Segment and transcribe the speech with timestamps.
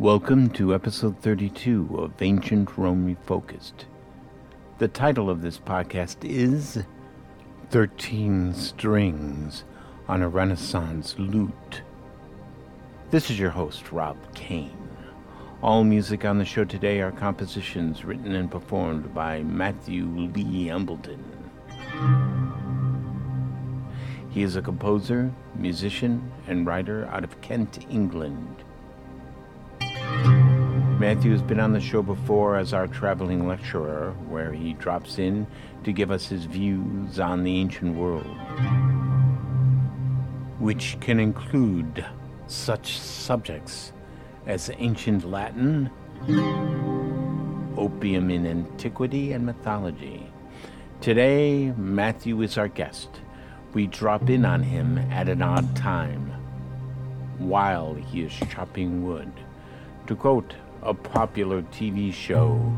[0.00, 3.84] Welcome to episode 32 of Ancient Rome Refocused.
[4.78, 6.82] The title of this podcast is
[7.68, 9.64] 13 Strings
[10.08, 11.82] on a Renaissance Lute.
[13.10, 14.74] This is your host, Rob Cain.
[15.62, 21.22] All music on the show today are compositions written and performed by Matthew Leigh Embleton.
[24.30, 28.64] He is a composer, musician, and writer out of Kent, England.
[31.00, 35.46] Matthew has been on the show before as our traveling lecturer, where he drops in
[35.82, 38.26] to give us his views on the ancient world,
[40.58, 42.04] which can include
[42.48, 43.94] such subjects
[44.46, 45.88] as ancient Latin,
[47.78, 50.30] opium in antiquity, and mythology.
[51.00, 53.08] Today, Matthew is our guest.
[53.72, 56.30] We drop in on him at an odd time
[57.38, 59.32] while he is chopping wood.
[60.06, 60.52] To quote
[60.82, 62.74] a popular TV show,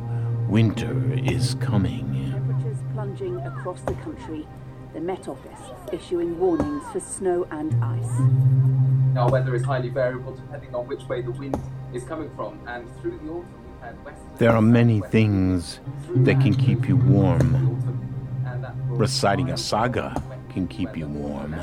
[0.48, 2.30] winter is coming.
[2.32, 4.46] Temperatures plunging across the country.
[4.92, 5.60] The Met Office
[5.92, 9.16] issuing warnings for snow and ice.
[9.16, 11.58] Our weather is highly variable depending on which way the wind
[11.94, 13.46] is coming from, and through the autumn
[14.04, 14.38] we've.
[14.38, 15.80] There are many things
[16.16, 17.78] that can keep you warm.
[18.88, 21.56] Reciting a saga can keep you warm.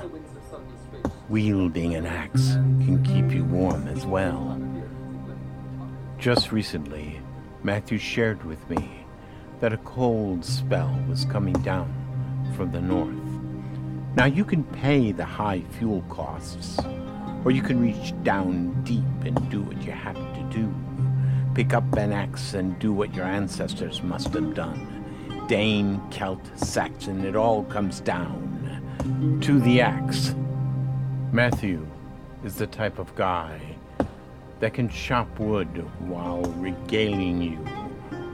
[1.27, 4.58] Wielding an axe can keep you warm as well.
[6.19, 7.21] Just recently,
[7.63, 9.05] Matthew shared with me
[9.61, 11.87] that a cold spell was coming down
[12.57, 13.15] from the north.
[14.17, 16.77] Now, you can pay the high fuel costs,
[17.45, 20.73] or you can reach down deep and do what you have to do.
[21.53, 25.45] Pick up an axe and do what your ancestors must have done.
[25.47, 30.35] Dane, Celt, Saxon, it all comes down to the axe.
[31.31, 31.87] Matthew
[32.43, 33.68] is the type of guy
[34.59, 35.67] that can chop wood
[35.99, 37.59] while regaling you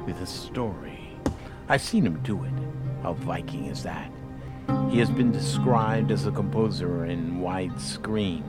[0.06, 1.18] with a story.
[1.70, 2.54] I've seen him do it.
[3.04, 4.12] How Viking is that?
[4.90, 8.44] He has been described as a composer in widescreen.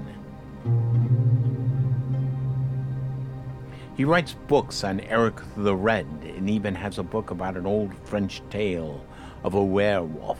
[3.96, 7.94] He writes books on Eric the Red and even has a book about an old
[8.04, 9.04] French tale
[9.42, 10.38] of a werewolf.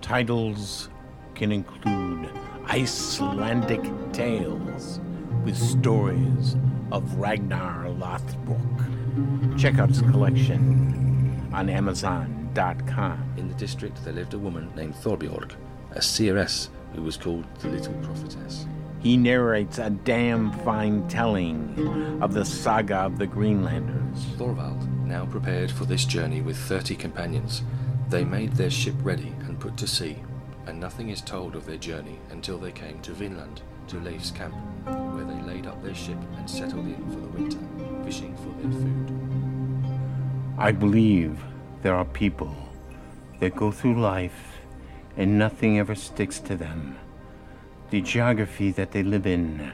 [0.00, 0.88] Titles
[1.34, 2.30] can include
[2.68, 3.82] Icelandic
[4.12, 5.00] Tales
[5.46, 6.56] with stories
[6.90, 9.56] of Ragnar Lothbrok.
[9.56, 13.32] Check out his collection on Amazon.com.
[13.36, 15.52] In the district, there lived a woman named Thorbjorg,
[15.92, 18.66] a seeress who was called the Little Prophetess.
[18.98, 24.24] He narrates a damn fine telling of the saga of the Greenlanders.
[24.36, 27.62] Thorvald now prepared for this journey with thirty companions.
[28.08, 30.16] They made their ship ready and put to sea,
[30.66, 34.54] and nothing is told of their journey until they came to Vinland, to Leif's camp,
[34.84, 37.58] where they laid up their ship and settled in for the winter,
[38.04, 39.12] fishing for their food.
[40.58, 41.38] I believe
[41.82, 42.54] there are people
[43.38, 44.58] that go through life
[45.16, 46.98] and nothing ever sticks to them.
[47.90, 49.72] The geography that they live in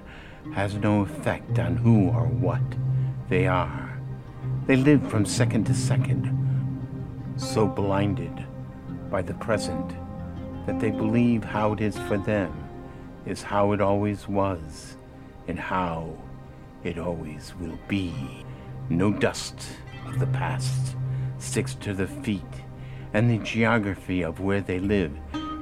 [0.54, 2.60] has no effect on who or what
[3.28, 3.98] they are.
[4.66, 6.28] They live from second to second,
[7.36, 8.44] so blinded
[9.10, 9.96] by the present
[10.66, 12.61] that they believe how it is for them
[13.26, 14.96] is how it always was
[15.48, 16.16] and how
[16.84, 18.12] it always will be.
[18.88, 19.56] No dust
[20.06, 20.96] of the past
[21.38, 22.42] sticks to their feet,
[23.14, 25.12] and the geography of where they live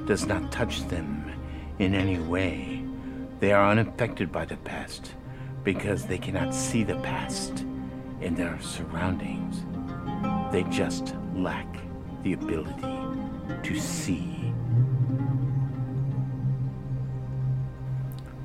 [0.05, 1.31] does not touch them
[1.79, 2.83] in any way.
[3.39, 5.13] They are unaffected by the past
[5.63, 7.65] because they cannot see the past
[8.21, 9.63] in their surroundings.
[10.51, 11.67] They just lack
[12.23, 12.81] the ability
[13.63, 14.30] to see.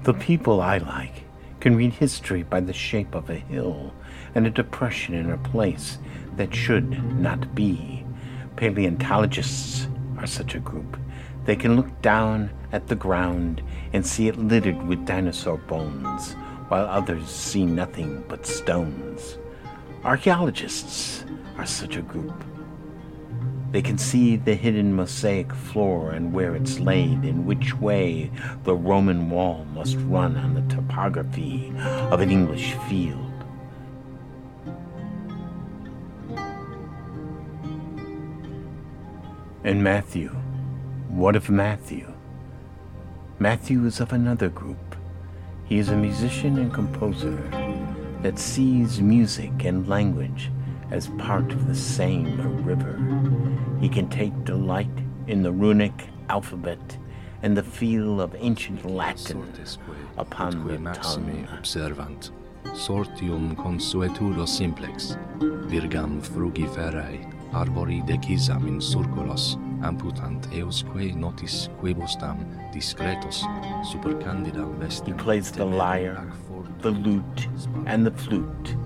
[0.06, 1.25] The people I like
[1.59, 3.93] can read history by the shape of a hill
[4.37, 5.99] and a depression in a place
[6.37, 8.06] that should not be.
[8.55, 10.97] Paleontologists are such a group.
[11.44, 13.62] They can look down at the ground
[13.93, 16.35] and see it littered with dinosaur bones,
[16.69, 19.38] while others see nothing but stones.
[20.05, 21.25] Archaeologists
[21.59, 22.44] are such a group.
[23.72, 28.30] They can see the hidden mosaic floor and where it's laid, and which way
[28.64, 31.72] the Roman wall must run on the topography
[32.10, 33.32] of an English field.
[39.64, 40.28] And Matthew,
[41.08, 42.12] what of Matthew?
[43.40, 44.96] Matthew is of another group.
[45.64, 47.36] He is a musician and composer
[48.22, 50.50] that sees music and language
[50.91, 52.99] as part of the same river.
[53.81, 54.91] He can take delight
[55.27, 56.99] in the runic alphabet
[57.43, 59.53] and the feel of ancient Latin
[60.17, 61.49] upon the tongue.
[61.59, 62.31] observant.
[62.75, 65.17] sortium consuetudo simplex,
[65.69, 72.38] virgam frugiferae, arbori decisam in circulos, amputant eusque notis quibustam
[72.73, 73.44] discretos
[73.85, 74.67] super candida
[75.06, 76.33] He plays the lyre,
[76.87, 77.49] the lute,
[77.85, 78.77] and the flute,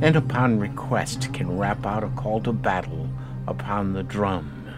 [0.00, 3.08] and upon request can rap out a call to battle
[3.46, 4.74] upon the drum.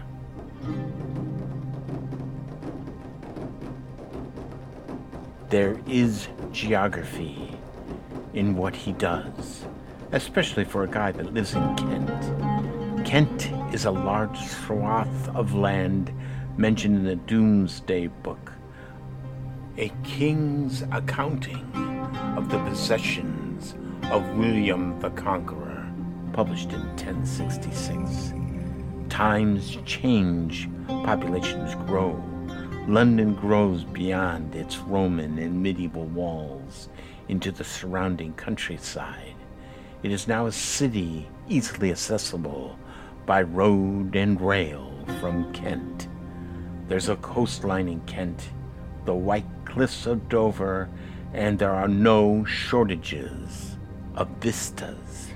[5.49, 7.57] There is geography
[8.35, 9.65] in what he does,
[10.11, 13.03] especially for a guy that lives in Kent.
[13.03, 16.13] Kent is a large swath of land
[16.55, 18.51] mentioned in the Domesday Book,
[19.79, 21.89] a king's accounting
[22.39, 23.75] of the possessions
[24.11, 25.85] of William the Conqueror,
[26.31, 28.33] published in 1066.
[29.09, 32.23] Times change, populations grow.
[32.87, 36.87] London grows beyond its Roman and medieval walls
[37.27, 39.35] into the surrounding countryside.
[40.01, 42.79] It is now a city easily accessible
[43.25, 46.07] by road and rail from Kent.
[46.87, 48.47] There's a coastline in Kent,
[49.03, 50.87] the white cliffs of Dover,
[51.33, 53.77] and there are no shortages
[54.15, 55.31] of vistas.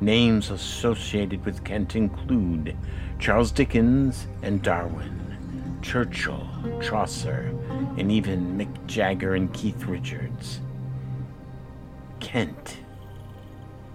[0.00, 2.76] Names associated with Kent include
[3.18, 6.46] Charles Dickens and Darwin, Churchill,
[6.82, 7.54] Chaucer,
[7.96, 10.60] and even Mick Jagger and Keith Richards.
[12.20, 12.78] Kent.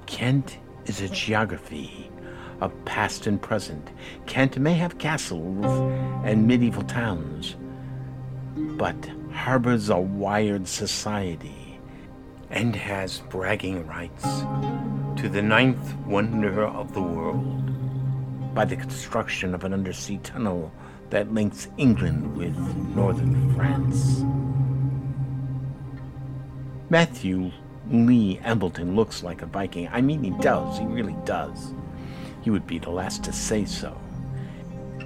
[0.05, 2.09] Kent is a geography
[2.61, 3.89] of past and present.
[4.25, 5.65] Kent may have castles
[6.25, 7.55] and medieval towns,
[8.55, 8.95] but
[9.39, 11.79] harbors a wired society
[12.49, 14.25] and has bragging rights
[15.15, 20.69] to the ninth wonder of the world by the construction of an undersea tunnel
[21.09, 22.53] that links England with
[22.93, 24.25] northern France.
[26.89, 27.49] Matthew
[27.89, 29.87] Leigh Embleton looks like a Viking.
[29.87, 30.77] I mean, he does.
[30.77, 31.73] He really does.
[32.41, 33.97] He would be the last to say so.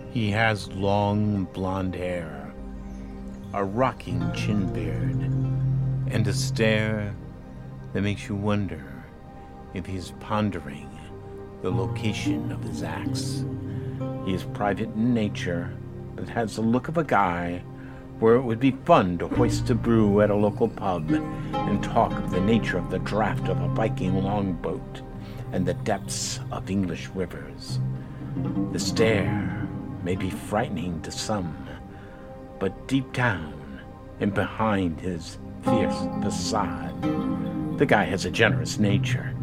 [0.09, 2.42] He has long blonde hair,
[3.53, 5.21] a rocking chin beard,
[6.11, 7.15] and a stare
[7.93, 8.83] that makes you wonder
[9.75, 10.89] if he's pondering
[11.61, 13.45] the location of his axe.
[14.25, 15.71] He is private in nature,
[16.15, 17.59] but has the look of a guy
[18.19, 22.11] where it would be fun to hoist a brew at a local pub and talk
[22.13, 25.01] of the nature of the draft of a Viking longboat
[25.51, 27.79] and the depths of English rivers.
[28.71, 29.67] The stare
[30.03, 31.55] may be frightening to some,
[32.63, 33.81] but deep down
[34.21, 36.97] and behind his fierce facade,
[37.77, 39.35] the guy has a generous nature.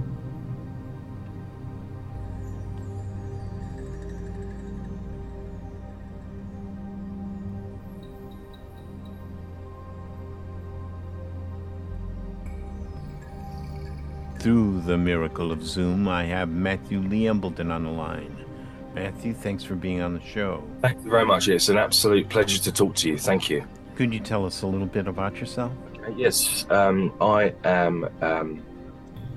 [14.38, 18.49] Through the miracle of Zoom, I have Matthew Leigh Embleton on the line.
[18.94, 20.64] Matthew, thanks for being on the show.
[20.80, 21.48] Thank you very much.
[21.48, 23.18] It's an absolute pleasure to talk to you.
[23.18, 23.64] Thank you.
[23.94, 25.72] Could you tell us a little bit about yourself?
[25.96, 28.62] Okay, yes, um, I am um,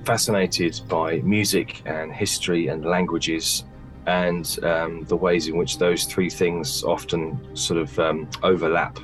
[0.06, 3.66] fascinated by music and history and languages
[4.06, 9.00] and um, the ways in which those three things often sort of um, overlap.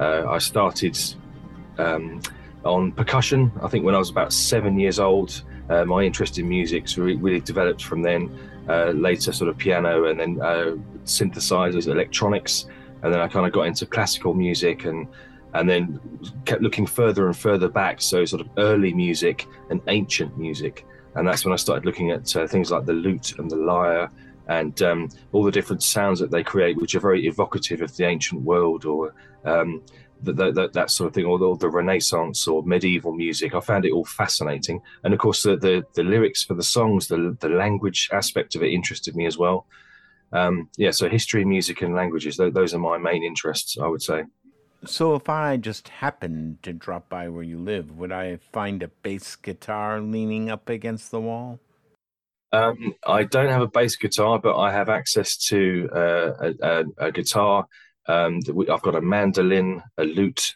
[0.00, 0.98] Uh, I started
[1.78, 2.20] um,
[2.64, 3.50] on percussion.
[3.62, 7.16] I think when I was about seven years old, uh, my interest in music really,
[7.16, 8.30] really developed from then.
[8.68, 12.66] Uh, later, sort of piano and then uh, synthesizers, electronics,
[13.02, 15.08] and then I kind of got into classical music and
[15.54, 15.98] and then
[16.44, 18.02] kept looking further and further back.
[18.02, 20.84] So sort of early music and ancient music,
[21.14, 24.10] and that's when I started looking at uh, things like the lute and the lyre
[24.48, 28.04] and um, all the different sounds that they create, which are very evocative of the
[28.04, 29.82] ancient world or um,
[30.22, 33.54] that, that, that sort of thing, or the, Renaissance or medieval music.
[33.54, 37.08] I found it all fascinating, and of course the the, the lyrics for the songs,
[37.08, 39.66] the the language aspect of it interested me as well.
[40.32, 42.36] Um, yeah, so history, music, and languages.
[42.36, 44.24] Those, those are my main interests, I would say.
[44.84, 48.88] So if I just happened to drop by where you live, would I find a
[48.88, 51.58] bass guitar leaning up against the wall?
[52.52, 56.84] Um, I don't have a bass guitar, but I have access to uh, a, a,
[57.06, 57.66] a guitar
[58.08, 60.54] um, I've got a mandolin, a lute,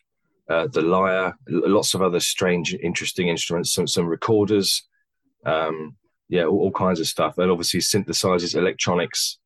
[0.48, 4.82] uh, the lyre, lots of other strange, interesting instruments, some some recorders,
[5.44, 5.96] um,
[6.28, 9.38] yeah, all, all, kinds of stuff, and obviously synthesizers, electronics,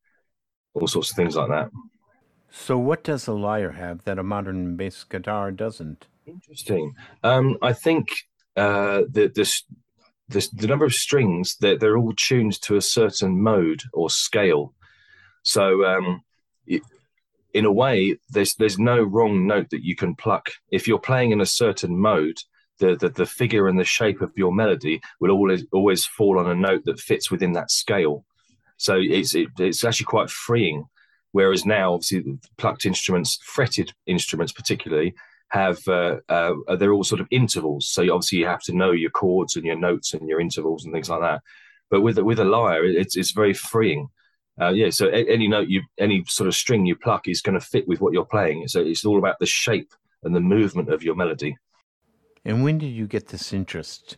[0.75, 1.71] all sorts of things like that.
[2.51, 6.07] So, what does a lyre have that a modern bass guitar doesn't?
[6.27, 6.95] Interesting.
[7.23, 8.09] Um, I think
[8.57, 9.63] uh, the, the
[10.29, 14.11] the the number of strings that they're, they're all tuned to a certain mode or
[14.11, 14.75] scale.
[15.43, 16.23] So um,
[17.57, 20.51] in a way, there's there's no wrong note that you can pluck.
[20.71, 22.39] If you're playing in a certain mode,
[22.81, 26.51] the, the the figure and the shape of your melody will always always fall on
[26.51, 28.25] a note that fits within that scale.
[28.77, 30.85] So it's it, it's actually quite freeing.
[31.33, 35.15] Whereas now, obviously, plucked instruments, fretted instruments particularly,
[35.49, 37.89] have uh, uh, they're all sort of intervals.
[37.89, 40.93] So obviously, you have to know your chords and your notes and your intervals and
[40.93, 41.41] things like that.
[41.91, 44.09] But with with a lyre, it's it's very freeing.
[44.61, 47.65] Uh, yeah, so any note you, any sort of string you pluck is going to
[47.65, 48.67] fit with what you're playing.
[48.69, 51.57] So it's all about the shape and the movement of your melody.
[52.45, 54.17] And when did you get this interest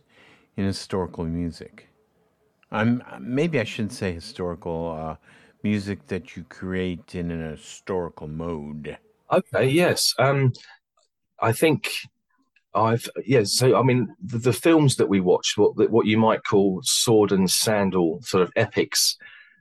[0.57, 1.89] in historical music?
[2.71, 5.17] I'm maybe I shouldn't say historical uh,
[5.63, 8.99] music that you create in an historical mode.
[9.33, 10.15] Okay, yes.
[10.19, 10.53] Um,
[11.41, 11.91] I think
[12.75, 13.45] I've yeah.
[13.45, 17.33] So I mean, the, the films that we watched, what what you might call sword
[17.33, 19.17] and sandal sort of epics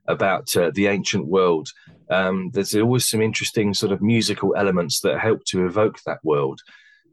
[0.08, 1.70] about uh, the ancient world.
[2.10, 6.62] Um, there's always some interesting sort of musical elements that help to evoke that world.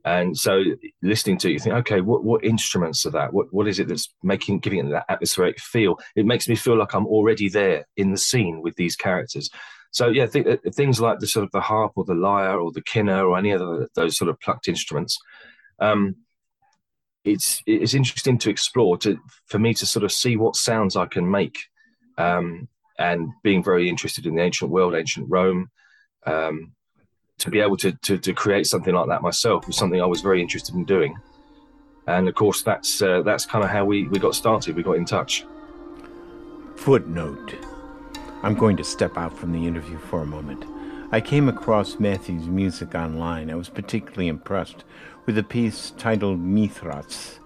[0.04, 0.62] And so,
[1.02, 3.32] listening to it, you think, okay, what, what instruments are that?
[3.32, 5.98] What what is it that's making giving it that atmospheric feel?
[6.14, 9.48] It makes me feel like I'm already there in the scene with these characters.
[9.92, 12.82] So yeah, think things like the sort of the harp or the lyre or the
[12.82, 15.18] kinnor or any other those sort of plucked instruments.
[15.78, 16.16] Um,
[17.24, 21.06] it's it's interesting to explore to for me to sort of see what sounds I
[21.06, 21.56] can make
[22.18, 25.70] um, and being very interested in the ancient world, ancient Rome,
[26.26, 26.72] um,
[27.38, 30.20] to be able to, to, to create something like that myself was something I was
[30.20, 31.16] very interested in doing.
[32.06, 34.76] And of course, that's uh, that's kind of how we, we got started.
[34.76, 35.46] We got in touch.
[36.76, 37.54] Footnote:
[38.42, 40.64] I'm going to step out from the interview for a moment.
[41.12, 43.50] I came across Matthew's music online.
[43.50, 44.84] I was particularly impressed
[45.26, 47.38] with a piece titled Mithras.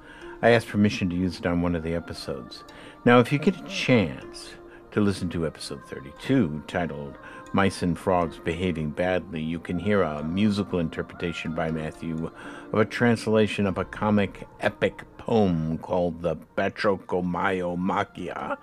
[0.43, 2.65] I asked permission to use it on one of the episodes.
[3.05, 4.55] Now, if you get a chance,
[4.99, 7.17] to listen to episode 32, titled
[7.53, 12.33] Mice and Frogs Behaving Badly, you can hear a musical interpretation by Matthew
[12.73, 18.59] of a translation of a comic epic poem called the Batrachomyomachia,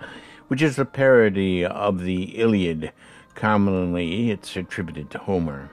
[0.49, 2.91] which is a parody of the Iliad.
[3.35, 5.71] Commonly, it's attributed to Homer.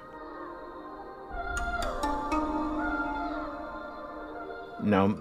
[4.81, 5.17] Now,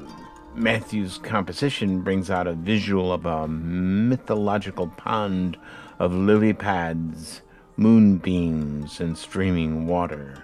[0.56, 5.58] Matthew's composition brings out a visual of a mythological pond
[5.98, 7.42] of lily pads,
[7.78, 10.44] moonbeams, and streaming water,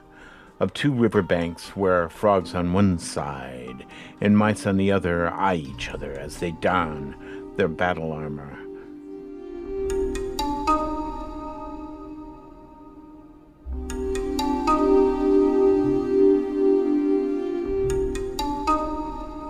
[0.59, 3.85] of two river banks where frogs on one side
[4.21, 8.66] and mice on the other eye each other as they don their battle armor.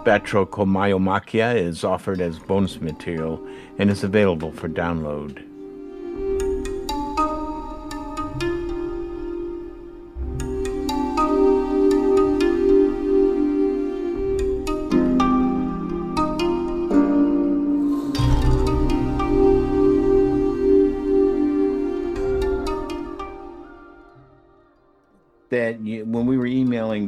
[0.07, 3.45] Batrachomyomachia is offered as bonus material
[3.77, 5.45] and is available for download.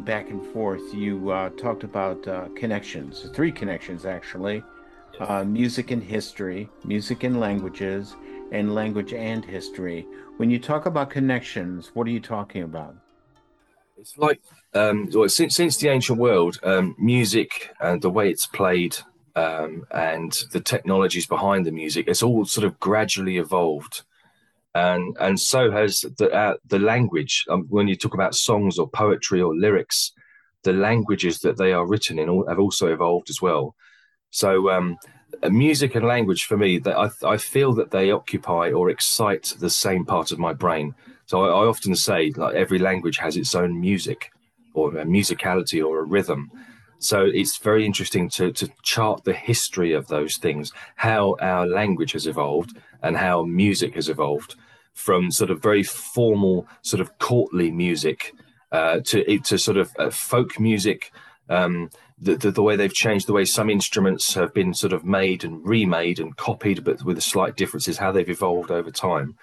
[0.10, 4.64] Back and forth, you uh, talked about uh, connections, three connections actually
[5.20, 8.16] uh, music and history, music and languages,
[8.52, 10.08] and language and history.
[10.38, 12.96] When you talk about connections, what are you talking about?
[14.00, 14.42] It's like
[14.74, 18.98] um, well, since, since the ancient world, um, music and the way it's played
[19.36, 24.02] um, and the technologies behind the music, it's all sort of gradually evolved
[24.76, 27.46] and and so has the uh, the language.
[27.50, 30.12] Um, when you talk about songs or poetry or lyrics,
[30.64, 33.76] the languages that they are written in all, have also evolved as well.
[34.32, 34.98] So um,
[35.50, 39.70] music and language for me, that I, I feel that they occupy or excite the
[39.70, 40.94] same part of my brain.
[41.26, 44.32] So I, I often say like every language has its own music
[44.74, 46.52] or a musicality or a rhythm.
[47.00, 52.12] So it's very interesting to, to chart the history of those things, how our language
[52.12, 54.56] has evolved and how music has evolved
[54.94, 58.34] from sort of very formal, sort of courtly music
[58.72, 61.12] uh, to to sort of uh, folk music.
[61.50, 61.90] Um,
[62.22, 65.46] the, the, the, way they've changed the way some instruments have been sort of made
[65.46, 69.36] and remade and copied, but with slight differences, how they've evolved over time.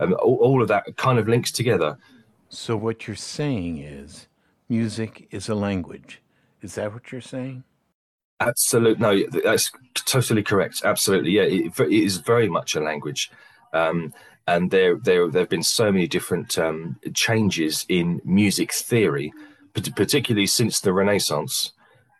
[0.00, 1.98] Um, all, all of that kind of links together.
[2.48, 4.28] So, what you're saying is
[4.68, 6.22] music is a language.
[6.62, 7.64] Is that what you're saying?
[8.46, 9.00] Absolutely.
[9.00, 10.82] No, that's totally correct.
[10.84, 11.32] Absolutely.
[11.32, 13.30] Yeah, it, it is very much a language.
[13.72, 14.12] Um,
[14.46, 19.32] and there, there, there have been so many different um, changes in music theory,
[19.74, 21.72] particularly since the Renaissance.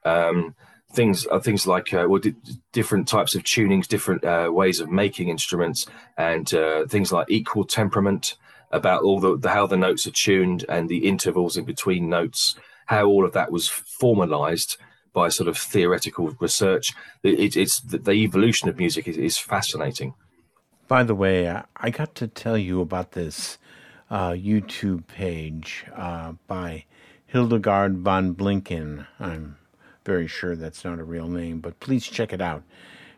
[0.04, 0.54] Um,
[0.92, 2.34] things uh, things like uh, well, d-
[2.72, 5.86] different types of tunings, different uh, ways of making instruments,
[6.16, 8.36] and uh, things like equal temperament
[8.70, 12.56] about all the, the, how the notes are tuned and the intervals in between notes,
[12.86, 14.76] how all of that was formalized
[15.12, 16.94] by sort of theoretical research.
[17.22, 20.14] It, it's the evolution of music is, is, fascinating.
[20.88, 23.58] By the way, I got to tell you about this
[24.10, 26.84] uh, YouTube page uh, by
[27.26, 29.06] Hildegard von Blingin'.
[29.18, 29.56] I'm
[30.04, 32.62] very sure that's not a real name, but please check it out.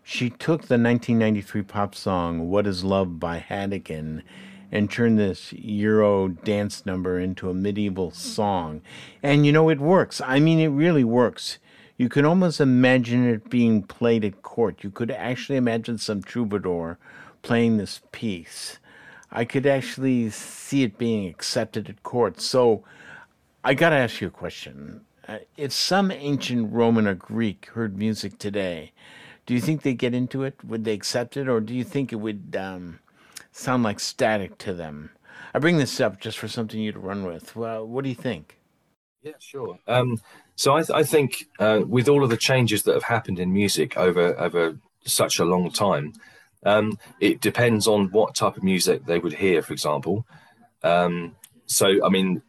[0.03, 4.23] She took the 1993 pop song What is Love by Haddaway
[4.71, 8.83] and turned this Euro dance number into a medieval song.
[9.23, 10.21] And you know, it works.
[10.21, 11.59] I mean, it really works.
[11.97, 14.83] You can almost imagine it being played at court.
[14.83, 16.99] You could actually imagine some troubadour
[17.43, 18.79] playing this piece.
[19.31, 22.41] I could actually see it being accepted at court.
[22.41, 22.85] So
[23.63, 25.03] I got to ask you a question.
[25.27, 28.93] Uh, if some ancient Roman or Greek heard music today,
[29.47, 30.55] do you think they'd get into it?
[30.65, 32.99] Would they accept it, or do you think it would um,
[33.53, 35.11] sound like static to them?
[35.55, 37.55] I bring this up just for something you to run with.
[37.55, 38.59] Well, what do you think?
[39.23, 39.79] Yeah, sure.
[39.87, 40.21] Um,
[40.57, 43.53] so I, th- I think uh, with all of the changes that have happened in
[43.53, 46.13] music over over such a long time,
[46.65, 49.63] um, it depends on what type of music they would hear.
[49.63, 50.27] For example,
[50.83, 52.43] um, so I mean,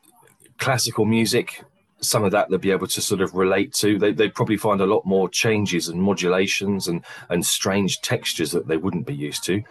[0.58, 1.64] classical music,
[2.00, 3.98] some of that they'll be able to sort of relate to.
[3.98, 8.68] They they probably find a lot more changes and modulations and and strange textures that
[8.68, 9.64] they wouldn't be used to.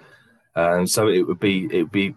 [0.56, 2.14] Um, so it would be it would be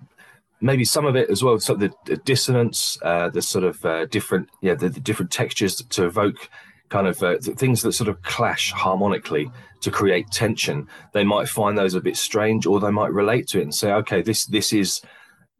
[0.61, 1.59] maybe some of it as well.
[1.59, 5.75] So the, the dissonance, uh, the sort of uh, different yeah the, the, different textures
[5.75, 6.49] to evoke
[6.89, 10.87] kind of uh, things that sort of clash harmonically to create tension.
[11.13, 13.91] They might find those a bit strange, or they might relate to it and say,
[13.93, 15.01] okay, this this is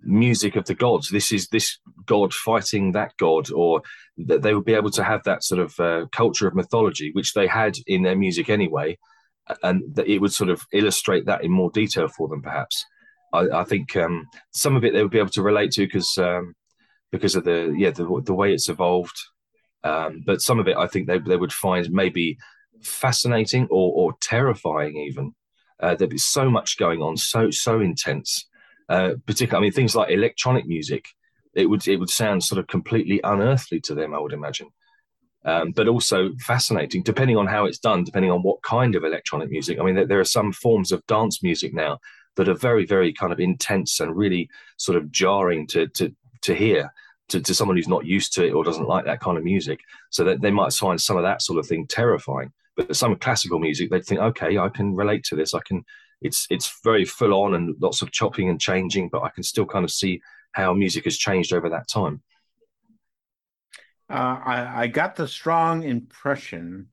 [0.04, 1.10] music of the gods.
[1.10, 3.82] This is this god fighting that god, or
[4.18, 7.34] that they would be able to have that sort of uh, culture of mythology, which
[7.34, 8.98] they had in their music anyway,
[9.64, 12.86] and that it would sort of illustrate that in more detail for them, perhaps.
[13.38, 16.18] I, I think um, some of it they would be able to relate to because
[16.18, 16.54] um,
[17.12, 19.18] because of the yeah the, the way it's evolved.
[19.84, 22.38] Um, but some of it I think they they would find maybe
[22.82, 25.34] fascinating or, or terrifying even.
[25.80, 28.48] Uh, there'd be so much going on, so so intense.
[28.90, 31.10] Uh, particularly, I mean, things like electronic music.
[31.54, 34.70] It would it would sound sort of completely unearthly to them, I would imagine.
[35.46, 39.50] Um, but also fascinating, depending on how it's done, depending on what kind of electronic
[39.50, 39.80] music.
[39.80, 42.00] I mean, there, there, are some forms of dance music now
[42.38, 46.56] that are very, very kind of intense and really sort of jarring to to to
[46.56, 46.94] hear
[47.30, 49.82] to, to someone who's not used to it or doesn't like that kind of music.
[50.12, 52.54] So that they might find some of that sort of thing terrifying.
[52.78, 55.54] But some classical music, they'd think, okay, I can relate to this.
[55.54, 55.84] I can.
[56.22, 59.66] It's it's very full on and lots of chopping and changing, but I can still
[59.66, 60.22] kind of see
[60.54, 62.22] how music has changed over that time.
[64.10, 66.88] Uh, I, I got the strong impression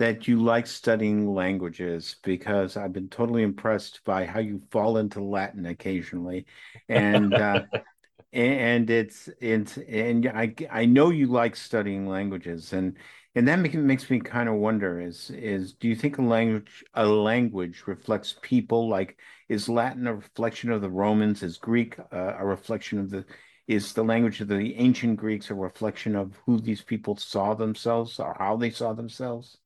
[0.00, 5.22] that you like studying languages because I've been totally impressed by how you fall into
[5.22, 6.46] Latin occasionally,
[6.88, 7.64] and uh,
[8.32, 12.96] and it's it's and I I know you like studying languages, and
[13.34, 17.04] and that makes me kind of wonder is is do you think a language a
[17.06, 19.18] language reflects people like
[19.50, 21.42] is Latin a reflection of the Romans?
[21.42, 23.26] Is Greek uh, a reflection of the
[23.68, 28.18] is the language of the ancient Greeks a reflection of who these people saw themselves
[28.18, 29.58] or how they saw themselves?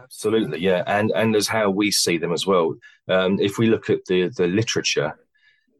[0.00, 2.74] Absolutely, yeah, and and as how we see them as well.
[3.08, 5.18] Um, if we look at the the literature,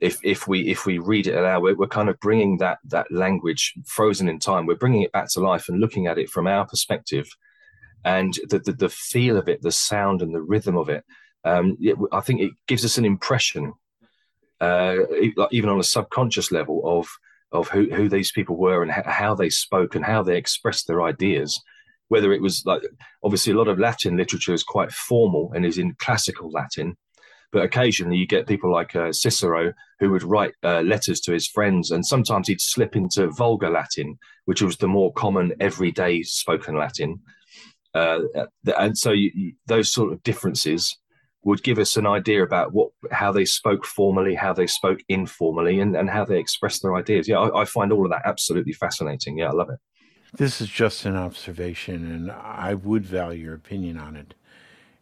[0.01, 3.11] if if we if we read it aloud, we're, we're kind of bringing that that
[3.13, 4.67] language frozen in time.
[4.67, 7.29] We're bringing it back to life and looking at it from our perspective,
[8.05, 11.05] and the the, the feel of it, the sound and the rhythm of it.
[11.45, 13.73] Um, it, I think it gives us an impression,
[14.61, 14.97] uh,
[15.53, 17.09] even on a subconscious level, of
[17.53, 21.03] of who, who these people were and how they spoke and how they expressed their
[21.03, 21.63] ideas
[22.09, 22.83] whether it was like
[23.23, 26.97] obviously a lot of Latin literature is quite formal and is in classical Latin,
[27.53, 31.47] but occasionally you get people like uh, Cicero who would write uh, letters to his
[31.47, 36.77] friends, and sometimes he'd slip into Vulgar Latin, which was the more common everyday spoken
[36.77, 37.21] Latin.
[37.95, 38.21] Uh,
[38.79, 40.99] and so you, those sort of differences
[41.43, 45.81] would give us an idea about what how they spoke formally, how they spoke informally,
[45.81, 47.27] and, and how they expressed their ideas.
[47.27, 49.39] Yeah, I, I find all of that absolutely fascinating.
[49.39, 49.79] Yeah, I love it.
[50.35, 54.35] This is just an observation, and I would value your opinion on it.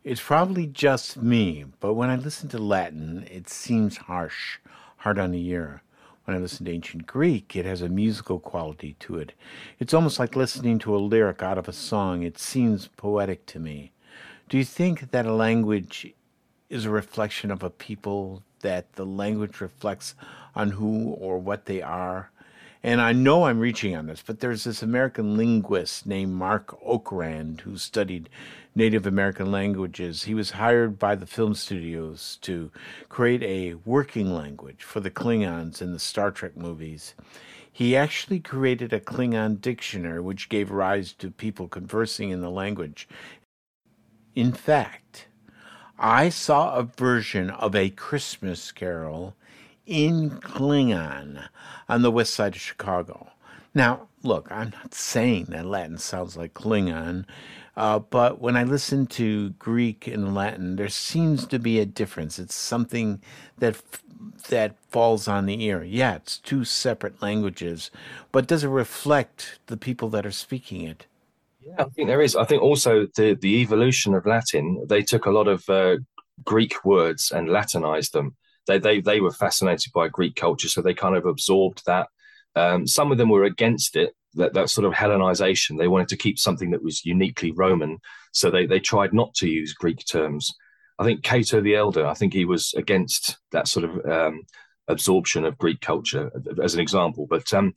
[0.04, 4.58] It's probably just me, but when I listen to Latin, it seems harsh,
[4.98, 5.82] hard on the ear.
[6.24, 9.32] When I listen to ancient Greek, it has a musical quality to it.
[9.80, 12.22] It's almost like listening to a lyric out of a song.
[12.22, 13.90] It seems poetic to me.
[14.48, 16.14] Do you think that a language
[16.70, 20.14] is a reflection of a people, that the language reflects
[20.54, 22.30] on who or what they are?
[22.86, 27.62] And I know I'm reaching on this, but there's this American linguist named Marc Okrand
[27.62, 28.28] who studied
[28.76, 30.22] Native American languages.
[30.22, 32.70] He was hired by the film studios to
[33.08, 37.16] create a working language for the Klingons in the Star Trek movies.
[37.72, 43.08] He actually created a Klingon dictionary which gave rise to people conversing in the language.
[44.36, 45.26] In fact,
[45.98, 49.34] I saw a version of a Christmas carol
[49.86, 51.48] in Klingon
[51.88, 53.28] on the west side of Chicago.
[53.74, 57.24] Now, look, I'm not saying that Latin sounds like Klingon,
[57.76, 62.38] uh, but when I listen to Greek and Latin, there seems to be a difference.
[62.38, 63.20] It's something
[63.58, 63.80] that
[64.48, 65.84] that falls on the ear.
[65.84, 67.90] Yeah, it's two separate languages,
[68.32, 71.06] but does it reflect the people that are speaking it?
[71.60, 72.34] Yeah, I think there is.
[72.34, 74.86] I think also the the evolution of Latin.
[74.88, 75.96] They took a lot of uh,
[76.44, 78.36] Greek words and Latinized them.
[78.66, 82.08] They they they were fascinated by Greek culture, so they kind of absorbed that.
[82.54, 85.78] Um, some of them were against it, that, that sort of Hellenization.
[85.78, 87.98] They wanted to keep something that was uniquely Roman,
[88.32, 90.54] so they they tried not to use Greek terms.
[90.98, 92.06] I think Cato the Elder.
[92.06, 94.42] I think he was against that sort of um,
[94.88, 96.30] absorption of Greek culture,
[96.62, 97.26] as an example.
[97.28, 97.74] But um,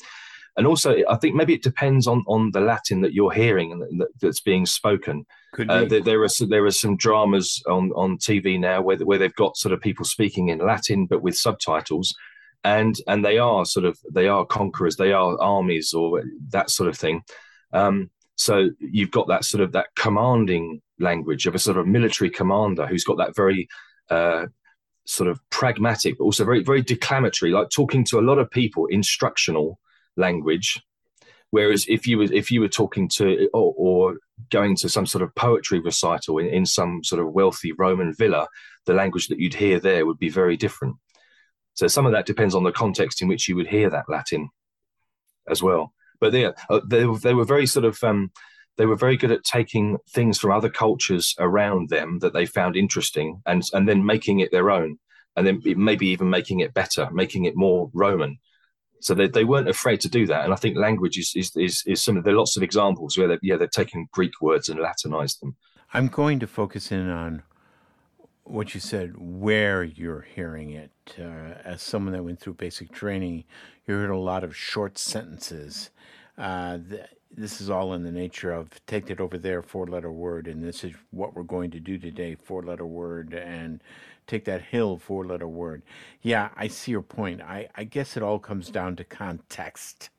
[0.60, 4.02] and also I think maybe it depends on on the Latin that you're hearing and
[4.02, 5.26] that, that's being spoken.
[5.58, 9.18] Uh, there, there, are some, there are some dramas on on TV now where where
[9.18, 12.14] they've got sort of people speaking in Latin but with subtitles,
[12.66, 16.90] and and they are sort of they are conquerors, they are armies or that sort
[16.90, 17.24] of thing.
[17.72, 22.30] Um, so you've got that sort of that commanding language of a sort of military
[22.30, 23.70] commander who's got that very
[24.10, 24.48] uh,
[25.06, 28.88] sort of pragmatic, but also very very declamatory, like talking to a lot of people,
[28.88, 29.80] instructional
[30.20, 30.82] language.
[31.52, 34.18] Whereas if you were if you were talking to or, or
[34.52, 38.48] going to some sort of poetry recital in, in some sort of wealthy Roman villa,
[38.86, 40.96] the language that you'd hear there would be very different.
[41.74, 44.50] So some of that depends on the context in which you would hear that Latin
[45.48, 45.94] as well.
[46.20, 46.54] But they uh,
[46.86, 48.32] they, they were very sort of um,
[48.78, 52.76] they were very good at taking things from other cultures around them that they found
[52.76, 55.00] interesting and and then making it their own
[55.36, 58.38] and then maybe even making it better, making it more Roman.
[59.02, 60.44] So they, they weren't afraid to do that.
[60.44, 63.28] And I think language is, is, is, is some of are lots of examples where
[63.28, 65.56] they yeah, they've taken Greek words and Latinized them.
[65.94, 67.44] I'm going to focus in on
[68.44, 70.92] what you said, where you're hearing it.
[71.20, 73.44] Uh, as someone that went through basic training,
[73.88, 75.92] you heard a lot of short sentences.
[76.38, 80.12] Uh, th- this is all in the nature of take it over there, four letter
[80.12, 83.82] word, and this is what we're going to do today, four letter word, and
[84.30, 85.82] take that hill four letter word.
[86.22, 87.42] Yeah, I see your point.
[87.42, 90.10] I, I guess it all comes down to context.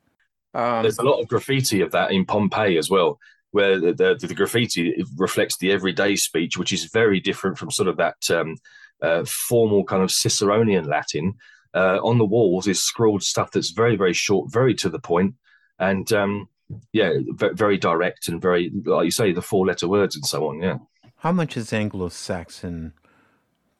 [0.52, 3.18] Um, There's a lot of graffiti of that in Pompeii as well,
[3.52, 7.88] where the, the, the graffiti reflects the everyday speech, which is very different from sort
[7.88, 8.56] of that um,
[9.02, 11.34] uh, formal kind of Ciceronian Latin.
[11.72, 15.36] Uh, on the walls is scrawled stuff that's very, very short, very to the point,
[15.78, 16.48] and um,
[16.92, 20.60] yeah, very direct and very, like you say, the four letter words and so on.
[20.60, 20.78] Yeah.
[21.18, 22.92] How much is Anglo Saxon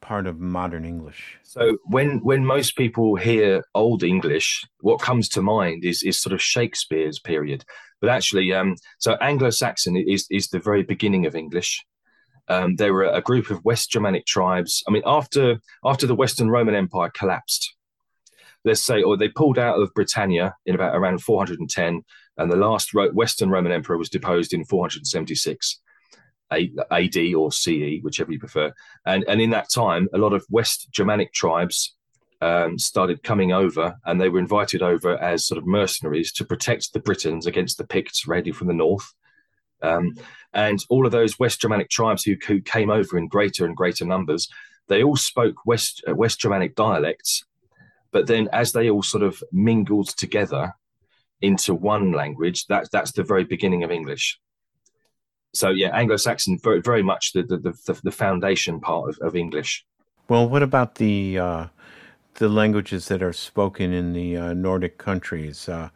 [0.01, 1.37] part of modern English?
[1.43, 6.33] So when when most people hear Old English, what comes to mind is is sort
[6.33, 7.63] of Shakespeare's period.
[8.01, 11.85] But actually, um, so Anglo-Saxon is is the very beginning of English.
[12.47, 14.83] Um, there were a group of West Germanic tribes.
[14.87, 17.75] I mean, after after the Western Roman Empire collapsed,
[18.65, 22.03] let's say, or they pulled out of Britannia in about around 410,
[22.37, 25.80] and the last Western Roman Emperor was deposed in 476.
[26.51, 28.73] AD or CE, whichever you prefer.
[29.05, 31.95] And and in that time, a lot of West Germanic tribes
[32.41, 36.91] um, started coming over, and they were invited over as sort of mercenaries to protect
[36.91, 39.13] the Britons against the Picts raiding from the north.
[39.81, 40.15] Um,
[40.53, 44.05] and all of those West Germanic tribes who, who came over in greater and greater
[44.05, 44.47] numbers,
[44.87, 47.45] they all spoke West uh, West Germanic dialects.
[48.11, 50.73] But then, as they all sort of mingled together
[51.41, 54.37] into one language, that's that's the very beginning of English
[55.53, 59.85] so yeah, Anglo-Saxon very very much the the, the, the foundation part of, of English.
[60.27, 61.67] Well, what about the uh,
[62.35, 65.67] the languages that are spoken in the uh, Nordic countries?
[65.67, 65.89] Uh,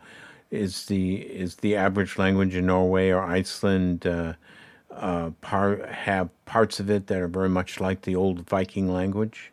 [0.52, 4.34] is the is the average language in Norway or Iceland uh,
[4.91, 9.52] uh, part have parts of it that are very much like the old Viking language?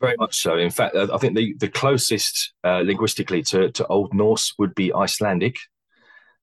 [0.00, 0.56] Very much so.
[0.56, 4.94] In fact, I think the, the closest uh, linguistically to, to Old Norse would be
[4.94, 5.58] Icelandic,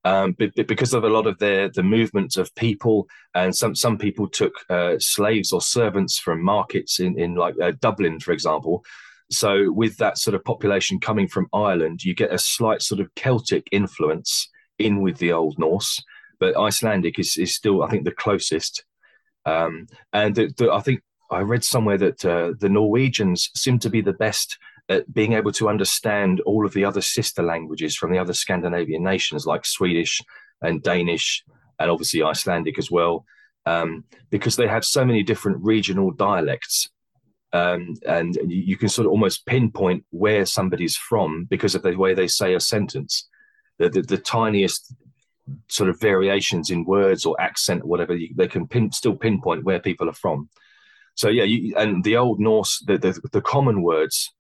[0.08, 3.98] um, but, because of a lot of the the movement of people, and some some
[3.98, 8.84] people took uh, slaves or servants from markets in in like uh, Dublin, for example.
[9.30, 13.14] So with that sort of population coming from Ireland, you get a slight sort of
[13.16, 16.02] Celtic influence in with the Old Norse,
[16.40, 18.86] but Icelandic is is still I think the closest.
[19.46, 23.90] Um, and the, the, I think I read somewhere that uh, the Norwegians seem to
[23.90, 24.58] be the best
[24.90, 29.04] at being able to understand all of the other sister languages from the other Scandinavian
[29.04, 30.22] nations like Swedish
[30.62, 31.44] and Danish
[31.80, 33.26] and obviously Icelandic as well,
[33.66, 36.90] um, because they have so many different regional dialects.
[37.54, 42.14] Um, and you can sort of almost pinpoint where somebody's from because of the way
[42.14, 43.28] they say a sentence.
[43.78, 44.94] the, the, the tiniest
[45.70, 49.64] sort of variations in words or accent or whatever, you, they can pin, still pinpoint
[49.64, 50.50] where people are from.
[51.16, 54.32] So yeah, you, and the old Norse, the the, the common words,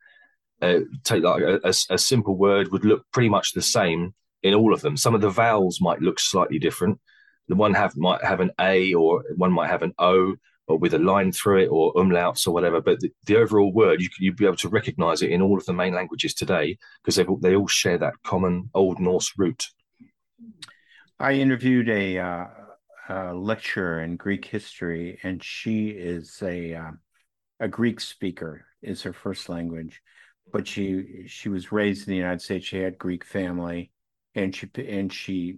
[0.62, 4.54] uh, take like a, a, a, simple word would look pretty much the same in
[4.54, 4.98] all of them.
[4.98, 7.00] Some of the vowels might look slightly different.
[7.48, 10.36] The one have might have an A or one might have an O
[10.68, 12.82] or with a line through it or umlauts or whatever.
[12.82, 15.66] But the, the overall word, you you'd be able to recognize it in all of
[15.66, 19.68] the main languages today because they they all share that common Old Norse root.
[21.20, 22.46] I interviewed a, uh,
[23.10, 26.92] a lecturer in Greek history, and she is a uh,
[27.60, 30.02] a Greek speaker is her first language,
[30.52, 32.66] but she she was raised in the United States.
[32.66, 33.92] She had Greek family,
[34.36, 35.58] and she and she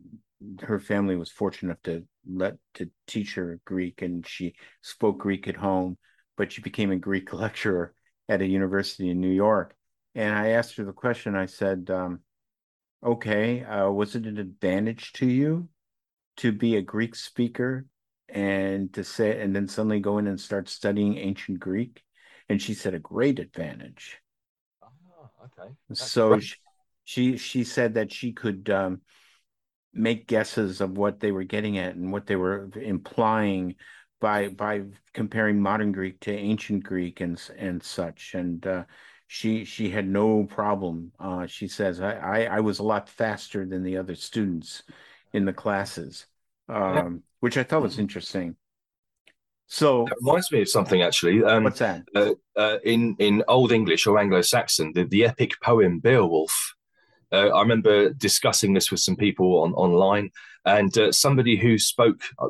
[0.61, 5.47] her family was fortunate enough to let to teach her Greek, and she spoke Greek
[5.47, 5.97] at home.
[6.37, 7.93] But she became a Greek lecturer
[8.27, 9.75] at a university in New York.
[10.15, 11.35] And I asked her the question.
[11.35, 12.21] I said, um,
[13.03, 13.63] Okay.
[13.63, 15.69] Uh, was it an advantage to you
[16.37, 17.85] to be a Greek speaker
[18.27, 22.03] and to say, and then suddenly go in and start studying ancient Greek?
[22.49, 24.17] And she said, a great advantage.
[25.45, 25.71] Okay.
[25.89, 26.55] That's so she,
[27.03, 29.01] she, she said that she could um,
[29.93, 33.75] make guesses of what they were getting at and what they were implying
[34.19, 38.33] by by comparing modern Greek to ancient Greek and and such.
[38.33, 38.83] And uh,
[39.27, 41.11] she she had no problem.
[41.19, 44.83] Uh, she says I, I, I was a lot faster than the other students
[45.33, 46.25] in the classes,
[46.67, 48.55] um, which I thought was interesting.
[49.71, 51.43] So that reminds me of something actually.
[51.43, 52.01] Um, what's that?
[52.15, 56.75] Uh, uh, in in Old English or Anglo-Saxon, the, the epic poem Beowulf.
[57.31, 60.31] Uh, I remember discussing this with some people on online,
[60.65, 62.49] and uh, somebody who spoke uh,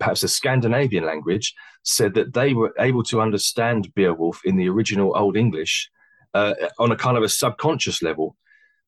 [0.00, 5.16] perhaps a Scandinavian language said that they were able to understand Beowulf in the original
[5.16, 5.88] Old English
[6.34, 8.36] uh, on a kind of a subconscious level,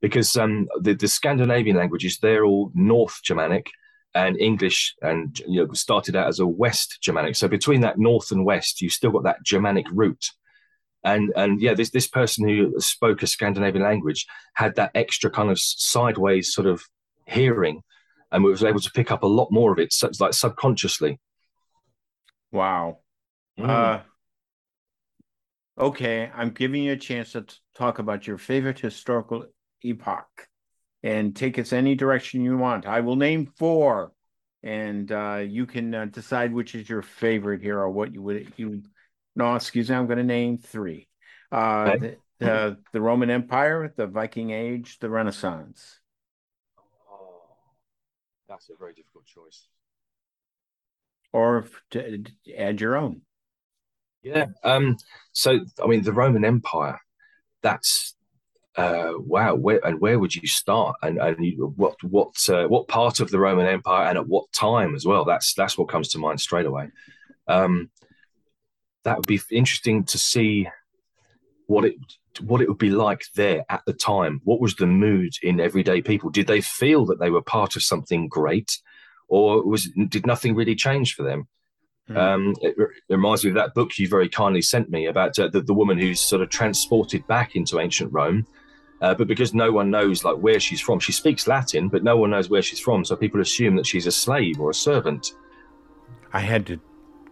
[0.01, 3.71] because um, the, the Scandinavian languages they're all North Germanic,
[4.15, 7.37] and English and you know started out as a West Germanic.
[7.37, 10.31] So between that North and West, you still got that Germanic root.
[11.05, 15.51] And and yeah, this this person who spoke a Scandinavian language had that extra kind
[15.51, 16.83] of sideways sort of
[17.27, 17.83] hearing,
[18.33, 21.21] and was able to pick up a lot more of it, such like subconsciously.
[22.51, 22.99] Wow.
[23.59, 23.69] Mm.
[23.69, 24.01] Uh,
[25.79, 29.45] Okay, I'm giving you a chance to talk about your favorite historical
[29.85, 30.48] epoch
[31.03, 32.87] and take us any direction you want.
[32.87, 34.13] I will name four,
[34.63, 38.53] and uh, you can uh, decide which is your favorite here or what you would
[38.57, 38.83] you.
[39.37, 41.09] No, excuse me, I'm going to name three:
[41.53, 42.17] uh, okay.
[42.41, 46.01] the, the, Roman Empire, the Viking Age, the Renaissance.
[46.79, 47.43] Oh,
[48.49, 49.67] that's a very difficult choice.
[51.33, 52.25] Or to
[52.57, 53.21] add your own.
[54.23, 54.47] Yeah.
[54.65, 54.97] Um,
[55.33, 56.99] so, I mean, the Roman Empire,
[57.63, 58.17] that's
[58.79, 59.55] uh, wow.
[59.55, 60.97] Where and where would you start?
[61.03, 64.53] And and you, what what uh, what part of the Roman Empire and at what
[64.53, 65.25] time as well?
[65.25, 66.89] That's that's what comes to mind straight away.
[67.49, 67.91] Um,
[69.05, 70.69] that would be interesting to see
[71.67, 71.97] what it
[72.41, 74.41] what it would be like there at the time.
[74.45, 76.31] What was the mood in everyday people?
[76.31, 78.79] Did they feel that they were part of something great,
[79.27, 81.49] or was did nothing really change for them?
[82.09, 82.17] Mm.
[82.17, 85.49] Um, it, it, reminds me of that book you very kindly sent me about uh,
[85.49, 88.47] the, the woman who's sort of transported back into ancient Rome.
[89.01, 92.17] Uh, but because no one knows like where she's from, she speaks Latin, but no
[92.17, 95.35] one knows where she's from, so people assume that she's a slave or a servant.
[96.33, 96.81] I had to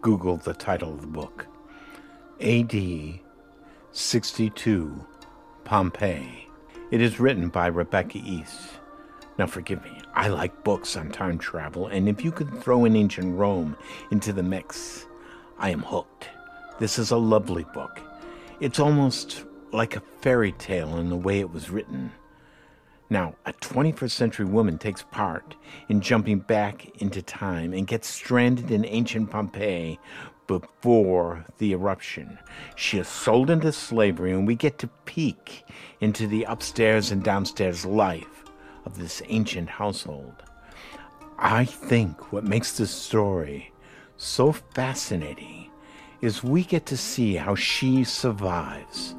[0.01, 1.47] Google the title of the book.
[2.41, 3.21] AD
[3.93, 5.07] 62
[5.65, 6.49] Pompeii.
[6.91, 8.79] It is written by Rebecca East.
[9.39, 12.95] Now, forgive me, I like books on time travel, and if you could throw an
[12.95, 13.77] ancient Rome
[14.11, 15.07] into the mix,
[15.59, 16.29] I am hooked.
[16.79, 18.01] This is a lovely book.
[18.61, 22.13] It's almost like a fairy tale in the way it was written.
[23.09, 25.55] Now, a 21st century woman takes part
[25.89, 30.01] in jumping back into time and gets stranded in ancient Pompeii
[30.47, 32.39] before the eruption.
[32.75, 35.65] She is sold into slavery, and we get to peek
[36.01, 38.45] into the upstairs and downstairs life
[38.85, 40.43] of this ancient household.
[41.39, 43.73] I think what makes this story
[44.17, 45.71] so fascinating
[46.21, 49.15] is we get to see how she survives.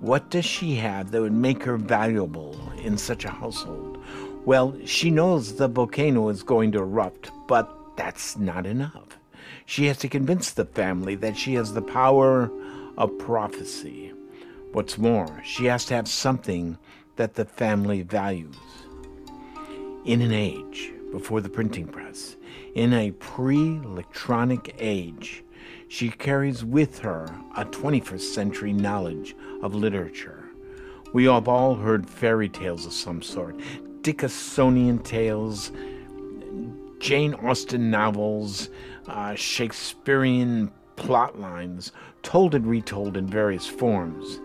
[0.00, 4.02] What does she have that would make her valuable in such a household?
[4.46, 9.18] Well, she knows the volcano is going to erupt, but that's not enough.
[9.66, 12.50] She has to convince the family that she has the power
[12.96, 14.14] of prophecy.
[14.72, 16.78] What's more, she has to have something
[17.16, 18.56] that the family values
[20.06, 22.36] in an age before the printing press,
[22.74, 25.44] in a pre electronic age,
[25.90, 27.24] she carries with her
[27.56, 30.48] a 21st century knowledge of literature.
[31.12, 33.58] We have all heard fairy tales of some sort.
[34.02, 35.72] Dickinsonian tales,
[37.00, 38.68] Jane Austen novels,
[39.08, 41.90] uh, Shakespearean plot lines,
[42.22, 44.38] told and retold in various forms.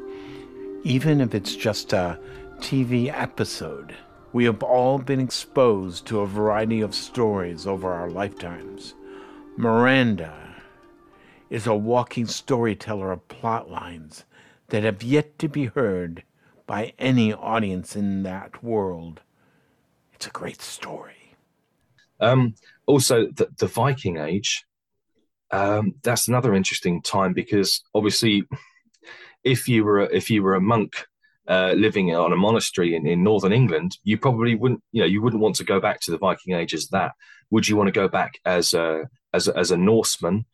[0.84, 2.20] Even if it's just a
[2.58, 3.94] TV episode,
[4.34, 8.96] we have all been exposed to a variety of stories over our lifetimes.
[9.58, 10.45] Miranda
[11.50, 14.26] is a walking storyteller of plot lines
[14.70, 16.24] that have yet to be heard
[16.66, 19.22] by any audience in that world.
[20.14, 21.36] It's a great story.
[22.20, 22.56] Um,
[22.86, 24.66] also, the, the Viking Age,
[25.52, 28.44] um, that's another interesting time because obviously,
[29.44, 31.06] if you were a, if you were a monk
[31.48, 35.22] uh, living on a monastery in, in northern England, you probably wouldn't you know you
[35.22, 37.12] wouldn't want to go back to the Viking Age as that.
[37.52, 39.04] Would you want to go back as a
[39.34, 40.46] as a, as a Norseman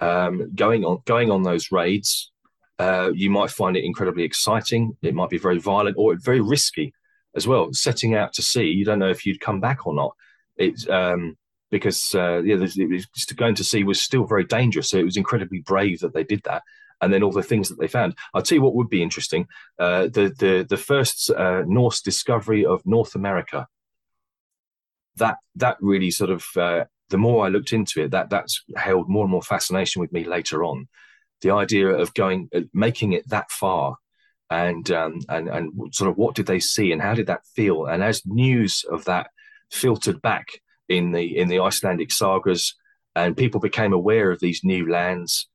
[0.00, 2.30] um, going on going on those raids?
[2.78, 4.96] Uh, you might find it incredibly exciting.
[5.02, 6.94] It might be very violent or very risky
[7.34, 7.72] as well.
[7.72, 10.14] Setting out to sea, you don't know if you'd come back or not.
[10.56, 11.36] It's um,
[11.70, 14.90] because uh, yeah, just going to sea was still very dangerous.
[14.90, 16.62] So it was incredibly brave that they did that.
[17.00, 18.16] And then all the things that they found.
[18.34, 19.46] I'll tell you what would be interesting:
[19.78, 23.68] uh, the the the first uh, Norse discovery of North America.
[25.16, 29.08] That that really sort of uh, the more I looked into it, that that's held
[29.08, 30.88] more and more fascination with me later on.
[31.40, 33.96] The idea of going, uh, making it that far,
[34.50, 37.86] and um, and and sort of what did they see and how did that feel?
[37.86, 39.30] And as news of that
[39.70, 40.48] filtered back
[40.88, 42.74] in the in the Icelandic sagas,
[43.14, 45.48] and people became aware of these new lands.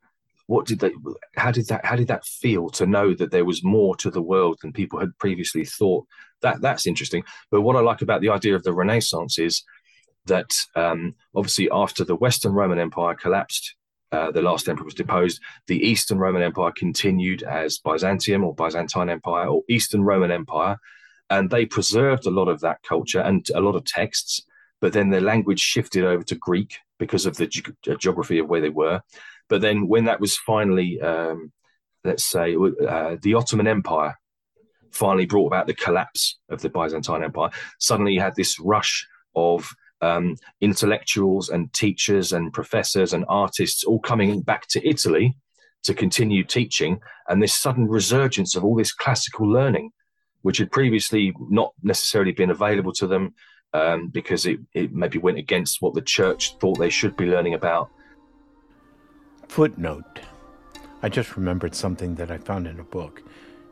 [0.47, 0.91] What did they?
[1.35, 1.85] How did that?
[1.85, 4.99] How did that feel to know that there was more to the world than people
[4.99, 6.05] had previously thought?
[6.41, 7.23] That that's interesting.
[7.49, 9.63] But what I like about the idea of the Renaissance is
[10.25, 13.75] that um, obviously after the Western Roman Empire collapsed,
[14.11, 15.41] uh, the last emperor was deposed.
[15.67, 20.77] The Eastern Roman Empire continued as Byzantium or Byzantine Empire or Eastern Roman Empire,
[21.29, 24.45] and they preserved a lot of that culture and a lot of texts.
[24.81, 28.47] But then their language shifted over to Greek because of the ge- uh, geography of
[28.47, 29.01] where they were.
[29.49, 31.51] But then when that was finally, um,
[32.03, 34.15] let's say, uh, the Ottoman Empire
[34.91, 39.67] finally brought about the collapse of the Byzantine Empire, suddenly you had this rush of
[40.03, 45.35] um, intellectuals and teachers and professors and artists all coming back to Italy
[45.83, 49.91] to continue teaching, and this sudden resurgence of all this classical learning,
[50.41, 53.33] which had previously not necessarily been available to them
[53.73, 57.53] um, because it, it maybe went against what the church thought they should be learning
[57.53, 57.89] about.
[59.49, 60.21] Footnote
[61.03, 63.23] I just remembered something that I found in a book.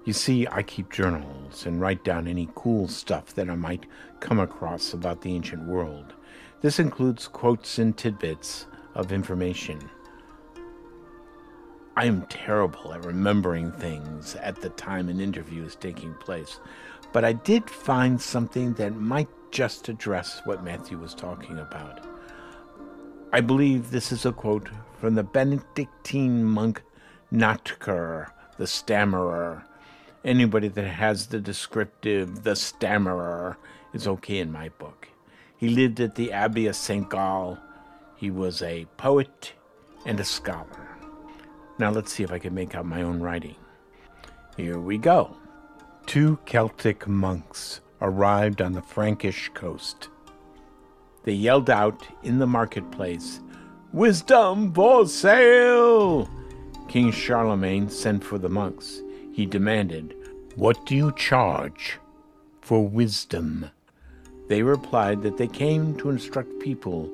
[0.04, 3.86] You see, I keep journals and write down any cool stuff that I might
[4.20, 6.14] come across about the ancient world.
[6.62, 9.90] This includes quotes and tidbits of information.
[11.98, 16.60] I am terrible at remembering things at the time an interview is taking place,
[17.14, 22.06] but I did find something that might just address what Matthew was talking about.
[23.34, 24.70] I believe this is a quote
[25.00, 26.84] from the Benedictine monk
[27.34, 29.66] Notker, the stammerer.
[30.24, 33.58] Anybody that has the descriptive, the stammerer,
[33.94, 35.11] is okay in my book.
[35.62, 37.08] He lived at the Abbey of St.
[37.08, 37.60] Gall.
[38.16, 39.54] He was a poet
[40.08, 40.98] and a scholar.
[41.78, 43.56] Now let's see if I can make out my own writing.
[44.58, 45.38] Here we go.
[46.08, 50.10] Two Celtic monks arrived on the Frankish coast.
[51.26, 53.40] They yelled out in the marketplace,
[53.94, 56.28] Wisdom for sale!
[56.88, 59.02] King Charlemagne sent for the monks.
[59.32, 60.16] He demanded,
[60.56, 62.00] What do you charge
[62.62, 63.70] for wisdom?
[64.52, 67.10] They replied that they came to instruct people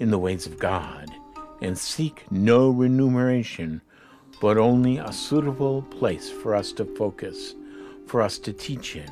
[0.00, 1.10] in the ways of God
[1.62, 3.80] and seek no remuneration,
[4.38, 7.54] but only a suitable place for us to focus,
[8.06, 9.10] for us to teach in,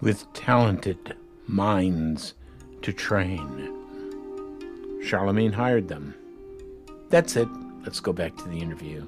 [0.00, 1.16] with talented
[1.48, 2.34] minds
[2.82, 3.42] to train.
[5.02, 6.14] Charlemagne hired them.
[7.08, 7.48] That's it.
[7.82, 9.00] Let's go back to the interview.